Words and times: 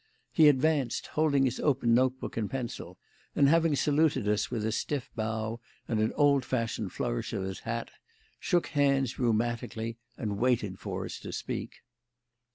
He 0.31 0.47
advanced, 0.47 1.05
holding 1.13 1.45
his 1.45 1.59
open 1.59 1.93
note 1.93 2.19
book 2.19 2.35
and 2.35 2.49
pencil, 2.49 2.97
and 3.35 3.47
having 3.47 3.75
saluted 3.75 4.27
us 4.27 4.49
with 4.49 4.65
a 4.65 4.71
stiff 4.71 5.11
bow 5.15 5.59
and 5.87 5.99
an 5.99 6.11
old 6.13 6.43
fashioned 6.43 6.91
flourish 6.91 7.33
of 7.33 7.43
his 7.43 7.59
hat, 7.59 7.91
shook 8.39 8.65
hands 8.73 9.19
rheumatically 9.19 9.97
and 10.17 10.39
waited 10.39 10.79
for 10.79 11.05
us 11.05 11.19
to 11.19 11.31
speak. 11.31 11.81